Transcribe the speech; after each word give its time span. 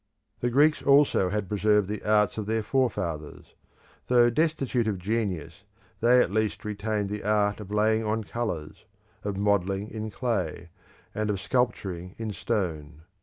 The 0.39 0.49
Greeks 0.49 0.81
also 0.81 1.29
had 1.29 1.47
preserved 1.47 1.87
the 1.87 2.01
arts 2.01 2.39
of 2.39 2.47
their 2.47 2.63
forefathers; 2.63 3.53
though 4.07 4.31
destitute 4.31 4.87
of 4.87 4.97
genius, 4.97 5.63
they 5.99 6.19
at 6.23 6.31
least 6.31 6.65
retained 6.65 7.07
the 7.07 7.23
art 7.23 7.59
of 7.59 7.69
laying 7.69 8.03
on 8.03 8.23
colours, 8.23 8.85
of 9.23 9.37
modelling 9.37 9.89
in 9.91 10.09
clay, 10.09 10.69
and 11.13 11.29
of 11.29 11.39
sculpturing 11.39 12.15
in 12.17 12.33
stone. 12.33 13.03